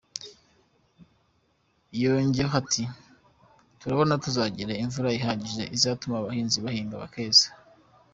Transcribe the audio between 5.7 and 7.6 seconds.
izatuma abahinzi bahinga bakeza”.